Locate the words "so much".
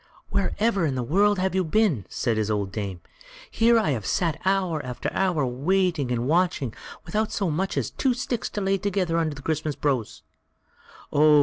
7.31-7.77